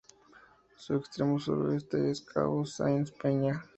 Su 0.77 0.95
extremo 0.95 1.39
suroeste 1.39 2.09
es 2.09 2.21
el 2.21 2.25
cabo 2.25 2.65
Sáenz 2.65 3.11
Peña. 3.11 3.63